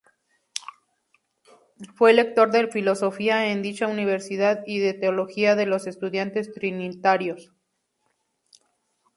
Fue 1.93 2.11
lector 2.13 2.49
de 2.49 2.65
filosofía 2.69 3.51
en 3.51 3.61
dicha 3.61 3.85
universidad 3.85 4.63
y 4.65 4.79
de 4.79 4.95
teología 4.95 5.55
de 5.55 5.67
los 5.67 5.85
estudiantes 5.85 6.51
trinitarios. 6.51 7.51